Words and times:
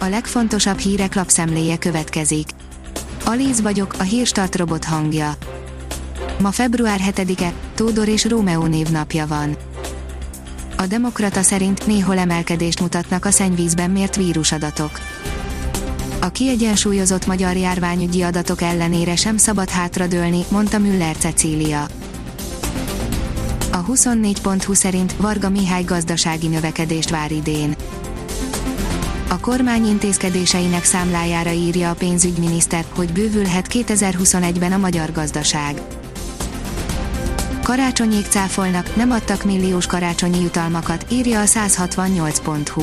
a 0.00 0.08
legfontosabb 0.08 0.78
hírek 0.78 1.14
lapszemléje 1.14 1.78
következik. 1.78 2.48
Alíz 3.24 3.60
vagyok, 3.60 3.94
a 3.98 4.02
hírstart 4.02 4.56
robot 4.56 4.84
hangja. 4.84 5.34
Ma 6.40 6.50
február 6.50 7.00
7-e, 7.10 7.52
Tódor 7.74 8.08
és 8.08 8.24
Rómeó 8.24 8.66
névnapja 8.66 9.26
van. 9.26 9.56
A 10.76 10.86
Demokrata 10.86 11.42
szerint 11.42 11.86
néhol 11.86 12.18
emelkedést 12.18 12.80
mutatnak 12.80 13.24
a 13.24 13.30
szennyvízben 13.30 13.90
mért 13.90 14.16
vírusadatok. 14.16 15.00
A 16.20 16.30
kiegyensúlyozott 16.30 17.26
magyar 17.26 17.56
járványügyi 17.56 18.22
adatok 18.22 18.62
ellenére 18.62 19.16
sem 19.16 19.36
szabad 19.36 19.70
hátradőlni, 19.70 20.44
mondta 20.48 20.78
Müller 20.78 21.16
Cecília. 21.16 21.86
A 23.72 23.84
24.20 23.84 24.74
szerint 24.74 25.16
Varga 25.16 25.48
Mihály 25.48 25.82
gazdasági 25.82 26.46
növekedést 26.46 27.10
vár 27.10 27.32
idén. 27.32 27.76
A 29.30 29.40
kormány 29.40 29.86
intézkedéseinek 29.86 30.84
számlájára 30.84 31.50
írja 31.50 31.90
a 31.90 31.94
pénzügyminiszter, 31.94 32.84
hogy 32.94 33.12
bővülhet 33.12 33.66
2021-ben 33.70 34.72
a 34.72 34.76
magyar 34.76 35.12
gazdaság. 35.12 35.80
Karácsonyék 37.62 38.26
cáfolnak, 38.26 38.96
nem 38.96 39.10
adtak 39.10 39.44
milliós 39.44 39.86
karácsonyi 39.86 40.40
jutalmakat, 40.40 41.06
írja 41.10 41.40
a 41.40 41.44
168.hu. 41.44 42.82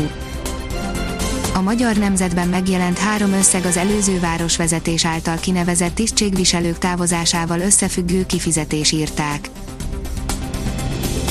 A 1.53 1.61
magyar 1.61 1.95
nemzetben 1.95 2.47
megjelent 2.47 2.97
három 2.97 3.31
összeg 3.31 3.65
az 3.65 3.77
előző 3.77 4.19
városvezetés 4.19 5.05
által 5.05 5.37
kinevezett 5.37 5.95
tisztségviselők 5.95 6.77
távozásával 6.77 7.59
összefüggő 7.59 8.25
kifizetés 8.25 8.91
írták. 8.91 9.49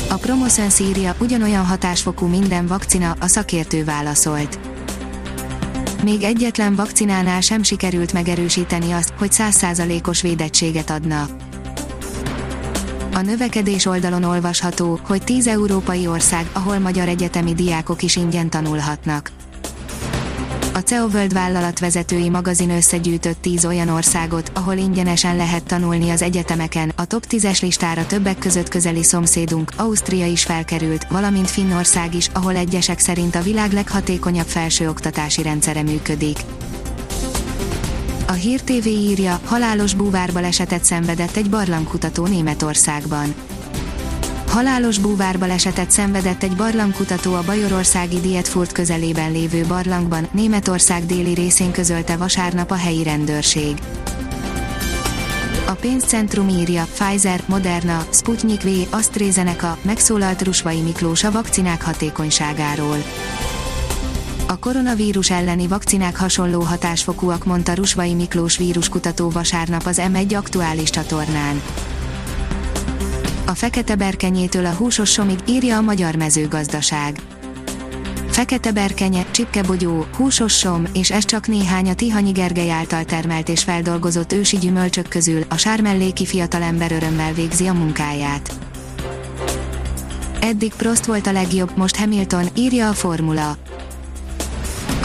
A 0.09 0.14
Promoszön 0.14 0.70
szírja 0.70 1.14
ugyanolyan 1.20 1.67
hatásfokú 1.67 2.27
minden 2.27 2.67
vakcina, 2.67 3.17
a 3.20 3.27
szakértő 3.27 3.84
válaszolt. 3.84 4.66
Még 6.02 6.23
egyetlen 6.23 6.74
vakcinánál 6.74 7.41
sem 7.41 7.62
sikerült 7.62 8.12
megerősíteni 8.12 8.92
azt, 8.92 9.12
hogy 9.19 9.30
100%-os 9.33 10.22
védettséget 10.22 10.91
adna. 10.91 11.28
A 13.12 13.20
növekedés 13.20 13.86
oldalon 13.86 14.22
olvasható, 14.22 15.00
hogy 15.03 15.22
10 15.22 15.47
európai 15.47 16.06
ország, 16.06 16.47
ahol 16.53 16.78
magyar 16.78 17.08
egyetemi 17.08 17.55
diákok 17.55 18.03
is 18.03 18.16
ingyen 18.16 18.50
tanulhatnak. 18.50 19.30
A 20.77 20.82
CEO 20.82 21.06
World 21.06 21.32
vállalat 21.32 21.78
vezetői 21.78 22.28
magazin 22.28 22.70
összegyűjtött 22.70 23.36
10 23.41 23.64
olyan 23.64 23.88
országot, 23.88 24.50
ahol 24.55 24.77
ingyenesen 24.77 25.36
lehet 25.36 25.64
tanulni 25.64 26.10
az 26.10 26.22
egyetemeken. 26.22 26.92
A 26.96 27.05
top 27.05 27.24
10-es 27.28 27.62
listára 27.62 28.06
többek 28.06 28.38
között 28.38 28.69
közeli 28.69 29.02
szomszédunk, 29.02 29.70
Ausztria 29.77 30.27
is 30.27 30.42
felkerült, 30.42 31.06
valamint 31.10 31.50
Finnország 31.50 32.14
is, 32.14 32.28
ahol 32.32 32.56
egyesek 32.56 32.98
szerint 32.98 33.34
a 33.34 33.42
világ 33.42 33.72
leghatékonyabb 33.72 34.47
felsőoktatási 34.47 35.42
rendszere 35.42 35.82
működik. 35.82 36.38
A 38.27 38.32
Hír 38.32 38.60
TV 38.60 38.86
írja, 38.86 39.41
halálos 39.44 39.94
búvárbalesetet 39.94 40.84
szenvedett 40.84 41.36
egy 41.36 41.50
barlangkutató 41.50 42.27
Németországban. 42.27 43.34
Halálos 44.57 44.99
búvárbalesetet 44.99 45.91
szenvedett 45.91 46.43
egy 46.43 46.57
barlangkutató 46.57 47.35
a 47.35 47.43
bajorországi 47.47 48.21
Dietfurt 48.21 48.73
közelében 48.73 49.33
lévő 49.33 49.65
barlangban, 49.69 50.29
Németország 50.33 51.07
déli 51.07 51.35
részén 51.35 51.73
közölte 51.73 52.17
vasárnap 52.17 52.71
a 52.71 52.75
helyi 52.75 53.03
rendőrség. 53.03 53.79
A 55.67 55.73
pénzcentrum 55.73 56.49
írja, 56.49 56.87
Pfizer, 56.95 57.43
Moderna, 57.47 58.07
Sputnik 58.11 58.62
V, 58.62 58.69
AstraZeneca, 58.91 59.79
megszólalt 59.83 60.43
Rusvai 60.43 60.81
Miklós 60.81 61.25
a 61.25 61.31
vakcinák 61.31 61.83
hatékonyságáról. 61.83 63.03
A 64.47 64.59
koronavírus 64.59 65.31
elleni 65.31 65.67
vakcinák 65.67 66.17
hasonló 66.17 66.61
hatásfokúak, 66.61 67.45
mondta 67.45 67.75
Rusvai 67.75 68.15
Miklós 68.15 68.57
víruskutató 68.57 69.31
vasárnap 69.31 69.87
az 69.87 70.01
M1 70.12 70.37
aktuális 70.37 70.91
csatornán. 70.91 71.62
A 73.49 73.55
fekete 73.55 73.95
berkenyétől 73.95 74.67
a 74.67 74.73
húsos 74.73 75.11
somig 75.11 75.39
írja 75.49 75.77
a 75.77 75.81
magyar 75.81 76.15
mezőgazdaság. 76.17 77.21
Fekete 78.29 78.73
berkenye, 78.73 79.25
csipkebogyó, 79.31 80.07
húsos 80.17 80.59
som, 80.59 80.87
és 80.93 81.11
ez 81.11 81.25
csak 81.25 81.47
néhány 81.47 81.89
a 81.89 81.95
Tihanyi 81.95 82.31
Gergely 82.31 82.71
által 82.71 83.05
termelt 83.05 83.49
és 83.49 83.62
feldolgozott 83.62 84.33
ősi 84.33 84.57
gyümölcsök 84.57 85.09
közül, 85.09 85.43
a 85.49 85.57
sármelléki 85.57 86.27
fiatalember 86.27 86.93
örömmel 86.93 87.33
végzi 87.33 87.67
a 87.67 87.73
munkáját. 87.73 88.53
Eddig 90.41 90.73
Prost 90.77 91.05
volt 91.05 91.27
a 91.27 91.33
legjobb, 91.33 91.77
most 91.77 91.97
Hamilton, 91.97 92.47
írja 92.55 92.89
a 92.89 92.93
formula. 92.93 93.57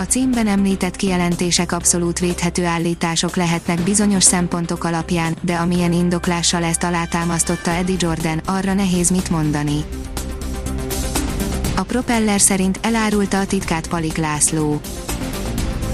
A 0.02 0.06
címben 0.06 0.48
említett 0.48 0.96
kijelentések 0.96 1.72
abszolút 1.72 2.20
védhető 2.20 2.66
állítások 2.66 3.36
lehetnek 3.36 3.80
bizonyos 3.80 4.24
szempontok 4.24 4.84
alapján, 4.84 5.36
de 5.42 5.56
amilyen 5.56 5.94
indoklással 5.94 6.64
ezt 6.64 6.84
alátámasztotta 6.84 7.72
Eddie 7.72 7.96
Jordan, 8.00 8.42
arra 8.46 8.74
nehéz 8.74 9.10
mit 9.10 9.30
mondani. 9.30 9.84
A 11.76 11.82
propeller 11.82 12.42
szerint 12.42 12.80
elárulta 12.82 13.40
a 13.40 13.46
titkát 13.46 13.88
Palik 13.88 14.18
László. 14.18 14.82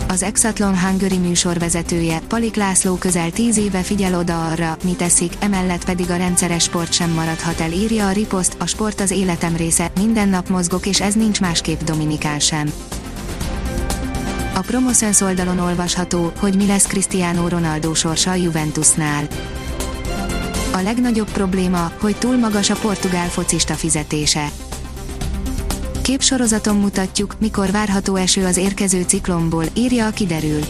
Az 0.08 0.24
Exatlon 0.24 0.80
Hungary 0.80 1.18
műsorvezetője, 1.18 2.20
Palik 2.28 2.56
László 2.56 2.96
közel 2.96 3.32
tíz 3.32 3.58
éve 3.58 3.82
figyel 3.82 4.16
oda 4.16 4.48
arra, 4.48 4.78
mit 4.84 4.98
teszik, 4.98 5.34
emellett 5.40 5.86
pedig 5.86 6.10
a 6.10 6.18
rendszeres 6.18 6.64
sport 6.64 6.94
sem 6.94 7.10
maradhat 7.12 7.60
el, 7.60 7.72
írja 7.72 8.08
a 8.08 8.12
riposzt, 8.12 8.56
a 8.60 8.66
sport 8.66 9.00
az 9.02 9.12
életem 9.12 9.56
része, 9.56 9.92
minden 10.00 10.30
nap 10.30 10.50
mozgok 10.50 10.86
és 10.86 11.02
ez 11.02 11.14
nincs 11.14 11.42
másképp 11.42 11.82
Dominikán 11.82 12.40
sem. 12.40 12.72
A 14.58 14.62
Promoszöns 14.62 15.22
oldalon 15.22 15.60
olvasható, 15.60 16.32
hogy 16.40 16.56
mi 16.56 16.66
lesz 16.66 16.88
Cristiano 16.88 17.48
Ronaldo 17.48 17.94
sorsa 17.94 18.32
a 18.32 18.36
Juventusnál. 18.36 19.28
A 20.74 20.82
legnagyobb 20.82 21.32
probléma, 21.32 21.92
hogy 22.00 22.16
túl 22.16 22.38
magas 22.38 22.70
a 22.70 22.76
portugál 22.76 23.30
focista 23.30 23.74
fizetése. 23.74 24.48
Képsorozaton 26.02 26.76
mutatjuk, 26.76 27.36
mikor 27.40 27.72
várható 27.72 28.16
eső 28.16 28.46
az 28.46 28.58
érkező 28.58 29.02
ciklomból, 29.02 29.64
írja 29.74 30.06
a 30.06 30.12
kiderül. 30.12 30.62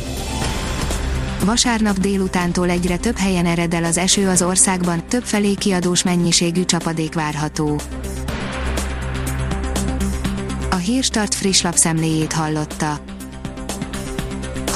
Vasárnap 1.45 1.97
délutántól 1.97 2.69
egyre 2.69 2.97
több 2.97 3.17
helyen 3.17 3.45
ered 3.45 3.73
el 3.73 3.83
az 3.83 3.97
eső 3.97 4.27
az 4.27 4.41
országban, 4.41 5.07
több 5.07 5.23
felé 5.23 5.53
kiadós 5.53 6.03
mennyiségű 6.03 6.65
csapadék 6.65 7.13
várható. 7.13 7.79
A 10.69 10.75
Hírstart 10.75 11.33
friss 11.33 11.61
lapszemléjét 11.61 12.33
hallotta. 12.33 13.15